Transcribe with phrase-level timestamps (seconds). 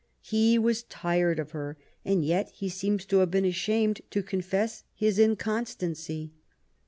[0.23, 4.83] He was tired of her, and yet he seems ta have been ashamed to confess
[4.95, 6.31] his inconstancy.